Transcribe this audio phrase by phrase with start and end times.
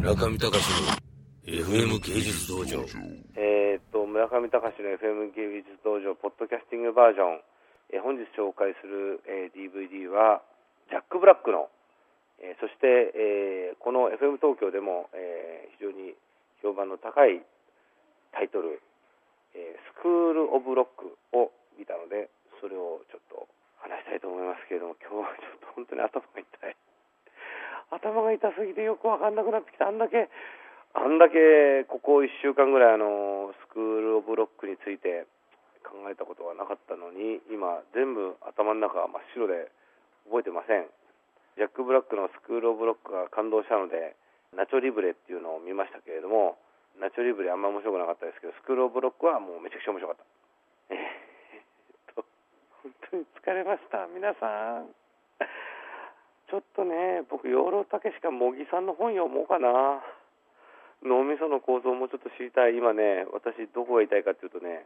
[0.00, 0.96] 村上隆の
[1.44, 2.80] FM 芸術道場。
[3.36, 7.40] えっと村上隆の FM 芸術道場ポッドキャスティングバージョン、
[7.92, 10.40] えー本日紹介する、えー DVD は
[10.88, 11.68] ジャック・ブラックの、
[12.40, 16.16] えーそして、えーこの FM 東京でも、えー非常に
[16.64, 17.44] 評判の高い
[18.32, 18.80] タイトル、
[19.52, 22.32] えースクール・オブ・ロックを見たので
[22.64, 23.44] それをちょっと
[23.84, 26.40] 話したいと思いますけれども今日はちょっと本当に頭が痛
[26.72, 26.79] い。
[28.00, 29.88] 頭が痛すぎてよく分かんなくなってきた。
[29.88, 30.28] あんだけ。
[30.92, 35.26] あんだけここ1週間ぐらいあのスクール・オブ・ロックについて
[35.86, 39.70] 考えたことがなかったのに今全部頭の中が真っ白で
[40.26, 40.90] 覚えてません。
[41.54, 44.16] ジャック・ブラックのスクール・オブ・ロックが感動したので
[44.56, 46.58] ナチョ・リブレっていうのを見ましたけれども
[46.98, 50.24] ナチョ・リブレあんま面白くなかったですけどスクール・オブ・ロックはもうめちゃくちゃ面白かった。
[50.90, 52.24] えーっと
[52.82, 54.06] 本当に疲れました。
[54.10, 54.90] 皆さん
[56.50, 60.02] ちょっとね僕養老たけしか茂木さんの本読もうかな。
[61.06, 62.76] 脳みその構造もちょっと知りたい。
[62.76, 64.84] 今ね私どこが痛いかっていうとね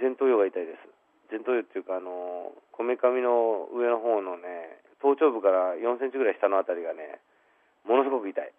[0.00, 0.88] 前頭葉が痛いです。
[1.30, 7.20] 前頭葉っていうかあのこめかみの上の方のね頭頂部から4センチぐらい下のあたりがね
[7.84, 8.52] ものすごく痛い。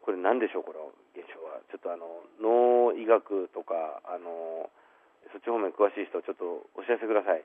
[0.00, 1.58] これ何でしょうこの現象は。
[1.68, 2.06] ちょっとあの
[2.40, 4.70] 脳医学とかあの
[5.34, 7.42] そっち方面詳しい人ちょっとお知らせください。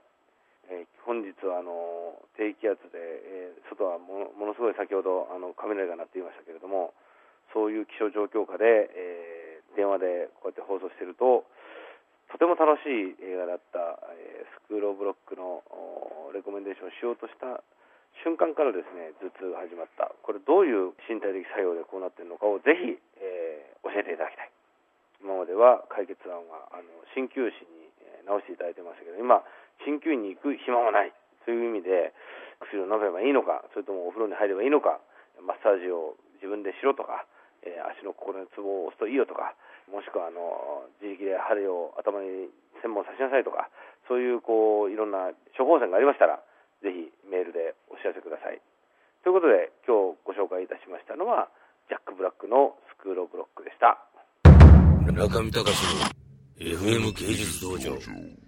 [0.70, 6.94] えー本日はあの低気圧で、えー外はものすごい先ほどあの雷が鳴っていましたけれども
[7.54, 11.44] そういう気象状況下で、えー電話でこうやって放送していると
[12.32, 15.62] とても楽しい映画だった、えスクール・オブ・ロックの
[16.34, 17.60] レコメンデーションをしようとした
[18.24, 20.16] 瞬間からですね頭痛が始まった。
[20.24, 24.52] これどういう身体的作用でこうなってるのかをぜひ、え教えていただきたい。
[25.22, 29.44] 今までは解決案はあの鍼灸師にえー治していただいてましたけど今
[29.86, 31.14] 鍼灸院に行く暇もない。
[31.45, 32.11] という意味で
[32.59, 35.00] 薬を飲めばいいのかそれともお風呂に入ればいいのか
[35.39, 37.25] マッサージを自分でしろとか、
[37.61, 39.53] えー足の心のツボを押すといいよとか
[39.89, 42.50] もしくはあの自力で針を頭に
[42.81, 43.69] 専門刺しなさいとか
[44.09, 46.41] そういうこういろんな処方箋がありましたら
[46.81, 48.62] ぜひメールでお知らせください。
[49.22, 51.50] ということで今日ご紹介いたしましたのは
[51.90, 53.97] ジャック・ブラックのスクール・オブ・ロックでした。
[55.06, 56.09] 村上隆の
[56.57, 58.44] FM 芸術道場。